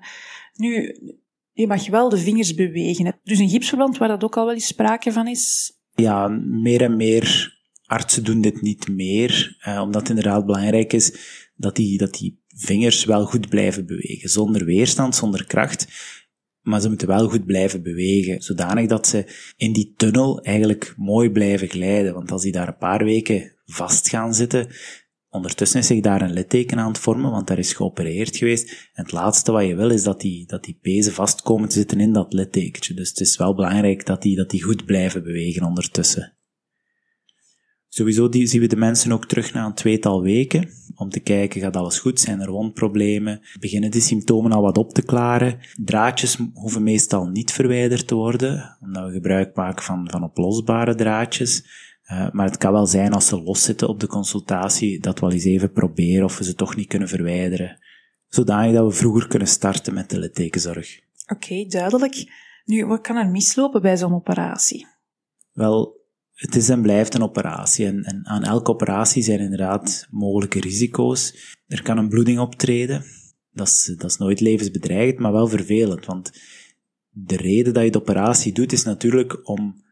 Nu, 0.54 0.98
je 1.52 1.68
mag 1.68 1.88
wel 1.88 2.10
de 2.10 2.18
vingers 2.18 2.54
bewegen. 2.54 3.20
Dus 3.24 3.40
een 3.40 3.50
gipsverband 3.50 3.98
waar 3.98 4.08
dat 4.08 4.24
ook 4.24 4.38
al 4.38 4.46
wel 4.46 4.54
eens 4.54 4.68
sprake 4.68 5.12
van 5.12 5.28
is? 5.28 5.74
Ja, 5.96 6.28
meer 6.46 6.82
en 6.82 6.96
meer 6.96 7.54
artsen 7.86 8.24
doen 8.24 8.42
dit 8.42 8.62
niet 8.62 8.88
meer, 8.88 9.58
eh, 9.60 9.82
omdat 9.82 10.02
het 10.02 10.10
inderdaad 10.10 10.46
belangrijk 10.46 10.94
is 10.94 11.14
dat 11.56 11.76
die, 11.76 11.98
dat 11.98 12.14
die 12.14 12.44
vingers 12.48 13.06
wel 13.06 13.26
goed 13.26 13.50
blijven 13.50 13.86
bewegen. 13.86 14.30
Zonder 14.30 14.66
weerstand, 14.66 15.16
zonder 15.16 15.46
kracht. 15.46 15.88
Maar 16.62 16.82
ze 16.82 16.88
moeten 16.88 17.08
wel 17.08 17.30
goed 17.30 17.46
blijven 17.46 17.84
bewegen, 17.84 18.42
zodanig 18.42 18.88
dat 18.88 19.08
ze 19.08 19.26
in 19.58 19.74
die 19.74 19.94
tunnel 19.96 20.42
eigenlijk 20.42 20.94
mooi 20.98 21.30
blijven 21.32 21.68
glijden. 21.70 22.14
Want 22.14 22.32
als 22.32 22.42
die 22.42 22.52
daar 22.52 22.68
een 22.68 22.78
paar 22.78 23.04
weken 23.04 23.54
vast 23.66 24.10
gaan 24.10 24.34
zitten, 24.34 24.68
ondertussen 25.36 25.80
is 25.80 25.88
zich 25.88 26.02
daar 26.02 26.22
een 26.22 26.34
litteken 26.34 26.80
aan 26.80 26.88
het 26.88 26.98
vormen, 26.98 27.32
want 27.32 27.48
daar 27.48 27.60
is 27.60 27.74
geopereerd 27.74 28.38
geweest. 28.38 28.70
En 28.94 29.04
het 29.04 29.12
laatste 29.12 29.52
wat 29.52 29.66
je 29.66 29.76
wil 29.76 29.90
is 29.90 30.04
dat 30.04 30.22
die, 30.22 30.46
dat 30.46 30.64
die 30.64 30.80
pezen 30.82 31.14
vast 31.14 31.42
komen 31.42 31.70
te 31.70 31.76
zitten 31.76 32.00
in 32.00 32.14
dat 32.14 32.34
littekentje. 32.34 32.94
Dus 32.94 33.10
het 33.10 33.20
is 33.20 33.38
wel 33.38 33.56
belangrijk 33.56 34.06
dat 34.06 34.22
die, 34.22 34.36
dat 34.36 34.50
die 34.50 34.64
goed 34.64 34.86
blijven 34.86 35.24
bewegen 35.24 35.64
ondertussen. 35.64 36.36
Sowieso 37.96 38.30
die, 38.30 38.48
zien 38.48 38.62
we 38.62 38.68
de 38.68 38.76
mensen 38.76 39.12
ook 39.12 39.26
terug 39.26 39.54
na 39.54 39.66
een 39.66 39.74
tweetal 39.74 40.22
weken, 40.22 40.70
om 40.96 41.10
te 41.10 41.20
kijken, 41.20 41.62
gaat 41.62 41.76
alles 41.76 42.00
goed, 42.00 42.20
zijn 42.20 42.42
er 42.42 42.52
wondproblemen, 42.52 43.42
beginnen 43.60 43.92
die 43.92 44.02
symptomen 44.02 44.52
al 44.52 44.62
wat 44.62 44.78
op 44.78 44.94
te 44.94 45.02
klaren. 45.02 45.60
Draadjes 45.84 46.38
hoeven 46.54 46.84
meestal 46.84 47.26
niet 47.28 47.52
verwijderd 47.52 48.08
te 48.08 48.16
worden, 48.16 48.78
omdat 48.82 49.06
we 49.06 49.12
gebruik 49.12 49.56
maken 49.56 49.84
van, 49.84 50.10
van 50.12 50.24
oplosbare 50.24 50.96
draadjes. 50.96 51.64
Uh, 52.12 52.32
maar 52.32 52.46
het 52.46 52.58
kan 52.58 52.72
wel 52.72 52.86
zijn 52.86 53.14
als 53.14 53.28
ze 53.28 53.42
loszitten 53.42 53.88
op 53.88 54.00
de 54.00 54.08
consultatie, 54.08 55.00
dat 55.00 55.14
we 55.14 55.26
wel 55.26 55.36
eens 55.36 55.44
even 55.44 55.72
proberen 55.72 56.26
of 56.26 56.38
we 56.38 56.44
ze 56.44 56.56
toch 56.56 56.76
niet 56.76 56.88
kunnen 56.88 57.08
verwijderen. 57.08 57.80
Zodanig 58.28 58.74
dat 58.74 58.86
we 58.86 58.98
vroeger 58.98 59.28
kunnen 59.28 59.48
starten 59.48 59.94
met 59.94 60.10
de 60.10 60.20
littekenzorg. 60.20 61.00
Oké, 61.28 61.66
duidelijk. 61.66 62.32
Nu, 62.66 62.86
wat 62.86 63.02
kan 63.02 63.16
er 63.16 63.30
mislopen 63.30 63.82
bij 63.82 63.98
zo'n 63.98 64.14
operatie? 64.14 64.88
Wel, 65.54 66.04
het 66.34 66.56
is 66.56 66.70
en 66.70 66.82
blijft 66.82 67.14
een 67.14 67.24
operatie. 67.24 67.86
En, 67.86 68.04
en, 68.04 68.26
aan 68.26 68.44
elke 68.44 68.72
operatie 68.72 69.24
zijn 69.24 69.40
inderdaad 69.40 70.08
mogelijke 70.10 70.60
risico's. 70.60 71.36
Er 71.68 71.82
kan 71.82 71.98
een 71.98 72.10
bloeding 72.10 72.40
optreden. 72.40 73.04
Dat 73.52 73.68
is, 73.68 73.96
dat 73.98 74.10
is 74.10 74.18
nooit 74.18 74.40
levensbedreigend, 74.40 75.20
maar 75.20 75.32
wel 75.32 75.48
vervelend. 75.48 76.06
Want 76.06 76.32
de 77.10 77.38
reden 77.38 77.74
dat 77.74 77.84
je 77.84 77.92
de 77.92 78.02
operatie 78.02 78.54
doet, 78.54 78.72
is 78.72 78.84
natuurlijk 78.84 79.50
om 79.50 79.84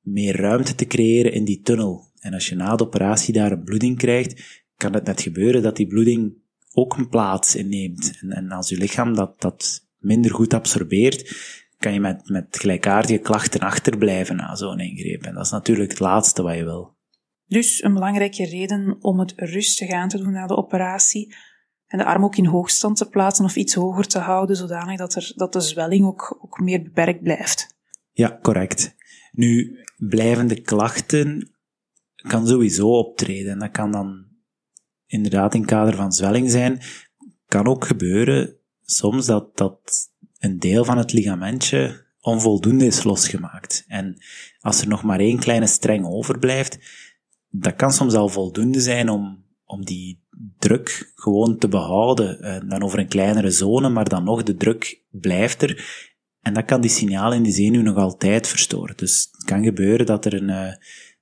meer 0.00 0.36
ruimte 0.36 0.74
te 0.74 0.86
creëren 0.86 1.32
in 1.32 1.44
die 1.44 1.60
tunnel. 1.60 2.06
En 2.20 2.34
als 2.34 2.48
je 2.48 2.54
na 2.54 2.76
de 2.76 2.84
operatie 2.84 3.34
daar 3.34 3.52
een 3.52 3.64
bloeding 3.64 3.98
krijgt, 3.98 4.64
kan 4.76 4.94
het 4.94 5.04
net 5.04 5.20
gebeuren 5.20 5.62
dat 5.62 5.76
die 5.76 5.86
bloeding 5.86 6.34
ook 6.72 6.96
een 6.96 7.08
plaats 7.08 7.56
inneemt. 7.56 8.18
En, 8.20 8.30
en 8.30 8.50
als 8.50 8.68
je 8.68 8.76
lichaam 8.76 9.14
dat, 9.14 9.40
dat 9.40 9.88
minder 9.98 10.34
goed 10.34 10.54
absorbeert, 10.54 11.36
kan 11.78 11.92
je 11.92 12.00
met, 12.00 12.28
met 12.28 12.58
gelijkaardige 12.58 13.18
klachten 13.18 13.60
achterblijven 13.60 14.36
na 14.36 14.54
zo'n 14.54 14.80
ingreep. 14.80 15.22
En 15.22 15.34
dat 15.34 15.44
is 15.44 15.50
natuurlijk 15.50 15.90
het 15.90 16.00
laatste 16.00 16.42
wat 16.42 16.56
je 16.56 16.64
wil. 16.64 16.96
Dus 17.46 17.82
een 17.82 17.94
belangrijke 17.94 18.44
reden 18.44 18.96
om 19.00 19.18
het 19.18 19.32
rustig 19.36 19.90
aan 19.90 20.08
te 20.08 20.18
doen 20.18 20.32
na 20.32 20.46
de 20.46 20.56
operatie 20.56 21.34
en 21.86 21.98
de 21.98 22.04
arm 22.04 22.24
ook 22.24 22.36
in 22.36 22.46
hoogstand 22.46 22.96
te 22.96 23.08
plaatsen 23.08 23.44
of 23.44 23.56
iets 23.56 23.74
hoger 23.74 24.06
te 24.06 24.18
houden, 24.18 24.56
zodanig 24.56 24.98
dat, 24.98 25.14
er, 25.14 25.32
dat 25.34 25.52
de 25.52 25.60
zwelling 25.60 26.06
ook, 26.06 26.38
ook 26.42 26.60
meer 26.60 26.82
beperkt 26.82 27.22
blijft. 27.22 27.76
Ja, 28.12 28.38
correct. 28.42 28.96
Nu, 29.38 29.78
blijvende 29.96 30.60
klachten 30.60 31.50
kan 32.14 32.46
sowieso 32.46 32.98
optreden. 32.98 33.52
En 33.52 33.58
dat 33.58 33.70
kan 33.70 33.92
dan 33.92 34.26
inderdaad 35.06 35.54
in 35.54 35.64
kader 35.64 35.94
van 35.94 36.12
zwelling 36.12 36.50
zijn. 36.50 36.80
Kan 37.46 37.66
ook 37.66 37.84
gebeuren 37.84 38.56
soms 38.82 39.26
dat, 39.26 39.56
dat 39.56 40.10
een 40.38 40.58
deel 40.58 40.84
van 40.84 40.98
het 40.98 41.12
ligamentje 41.12 42.06
onvoldoende 42.20 42.86
is 42.86 43.02
losgemaakt. 43.02 43.84
En 43.86 44.16
als 44.60 44.80
er 44.80 44.88
nog 44.88 45.02
maar 45.02 45.20
één 45.20 45.38
kleine 45.38 45.66
streng 45.66 46.06
overblijft, 46.06 46.78
dat 47.48 47.76
kan 47.76 47.92
soms 47.92 48.14
al 48.14 48.28
voldoende 48.28 48.80
zijn 48.80 49.08
om, 49.08 49.44
om 49.64 49.84
die 49.84 50.22
druk 50.58 51.12
gewoon 51.14 51.58
te 51.58 51.68
behouden. 51.68 52.44
Uh, 52.44 52.70
dan 52.70 52.82
over 52.82 52.98
een 52.98 53.08
kleinere 53.08 53.50
zone, 53.50 53.88
maar 53.88 54.08
dan 54.08 54.24
nog 54.24 54.42
de 54.42 54.56
druk 54.56 55.02
blijft 55.10 55.62
er. 55.62 56.06
En 56.48 56.54
dat 56.54 56.64
kan 56.64 56.80
die 56.80 56.90
signalen 56.90 57.36
in 57.36 57.42
de 57.42 57.50
zenuw 57.50 57.82
nog 57.82 57.96
altijd 57.96 58.46
verstoren. 58.46 58.96
Dus 58.96 59.28
het 59.32 59.44
kan 59.44 59.64
gebeuren 59.64 60.06
dat 60.06 60.24
er 60.24 60.34
een, 60.34 60.48
uh, 60.48 60.72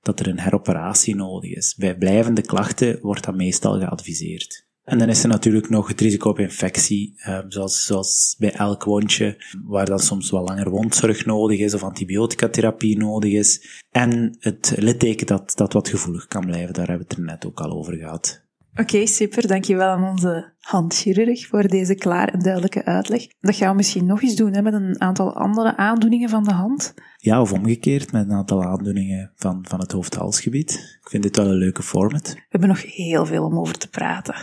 dat 0.01 0.19
er 0.19 0.27
een 0.27 0.39
heroperatie 0.39 1.15
nodig 1.15 1.51
is. 1.51 1.75
Bij 1.75 1.97
blijvende 1.97 2.41
klachten 2.41 2.99
wordt 3.01 3.23
dat 3.23 3.35
meestal 3.35 3.79
geadviseerd. 3.79 4.65
En 4.83 4.97
dan 4.97 5.09
is 5.09 5.23
er 5.23 5.29
natuurlijk 5.29 5.69
nog 5.69 5.87
het 5.87 6.01
risico 6.01 6.29
op 6.29 6.39
infectie, 6.39 7.13
uh, 7.27 7.39
zoals, 7.47 7.85
zoals 7.85 8.35
bij 8.39 8.51
elk 8.51 8.83
wondje, 8.83 9.43
waar 9.65 9.85
dan 9.85 9.99
soms 9.99 10.31
wel 10.31 10.43
langer 10.43 10.69
wondzorg 10.69 11.25
nodig 11.25 11.59
is 11.59 11.73
of 11.73 11.83
antibioticatherapie 11.83 12.97
nodig 12.97 13.31
is. 13.31 13.81
En 13.91 14.35
het 14.39 14.73
litteken 14.75 15.27
dat, 15.27 15.53
dat 15.55 15.73
wat 15.73 15.89
gevoelig 15.89 16.27
kan 16.27 16.45
blijven, 16.45 16.73
daar 16.73 16.87
hebben 16.87 17.07
we 17.07 17.13
het 17.13 17.23
er 17.23 17.33
net 17.33 17.45
ook 17.45 17.59
al 17.59 17.71
over 17.71 17.93
gehad. 17.93 18.46
Oké, 18.79 19.05
super. 19.05 19.47
Dankjewel 19.47 19.87
aan 19.87 20.09
onze 20.09 20.53
handchirurg 20.59 21.47
voor 21.47 21.67
deze 21.67 21.95
klaar 21.95 22.27
en 22.27 22.39
duidelijke 22.39 22.85
uitleg. 22.85 23.27
Dat 23.39 23.55
gaan 23.55 23.69
we 23.69 23.75
misschien 23.75 24.05
nog 24.05 24.21
eens 24.21 24.35
doen 24.35 24.53
hè, 24.53 24.61
met 24.61 24.73
een 24.73 25.01
aantal 25.01 25.35
andere 25.35 25.77
aandoeningen 25.77 26.29
van 26.29 26.43
de 26.43 26.51
hand. 26.51 26.93
Ja, 27.17 27.41
of 27.41 27.53
omgekeerd, 27.53 28.11
met 28.11 28.25
een 28.25 28.35
aantal 28.35 28.63
aandoeningen 28.63 29.31
van, 29.35 29.65
van 29.67 29.79
het 29.79 29.91
hoofd-halsgebied. 29.91 30.97
Ik 31.01 31.09
vind 31.09 31.23
dit 31.23 31.35
wel 31.37 31.45
een 31.45 31.57
leuke 31.57 31.83
format. 31.83 32.33
We 32.33 32.45
hebben 32.49 32.69
nog 32.69 32.95
heel 32.95 33.25
veel 33.25 33.45
om 33.45 33.59
over 33.59 33.77
te 33.77 33.89
praten. 33.89 34.35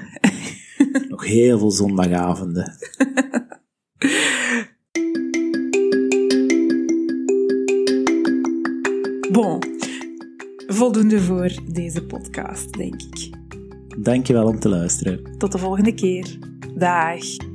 nog 1.09 1.25
heel 1.25 1.59
veel 1.59 1.71
zondagavonden. 1.71 2.76
bon, 9.33 9.59
voldoende 10.67 11.21
voor 11.21 11.53
deze 11.73 12.05
podcast, 12.05 12.73
denk 12.73 13.03
ik. 13.03 13.44
Dankjewel 13.99 14.47
om 14.47 14.59
te 14.59 14.69
luisteren. 14.69 15.37
Tot 15.39 15.53
de 15.53 15.59
volgende 15.59 15.95
keer. 15.95 16.39
Dag. 16.75 17.54